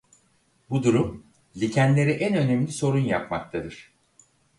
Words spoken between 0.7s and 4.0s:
durum likenleri en önemli sorun yapmaktadır.